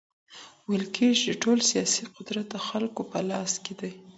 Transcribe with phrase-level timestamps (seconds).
[0.67, 3.91] ويل کېږي چي ټول سياسي قدرت د خلګو په لاس کي دی.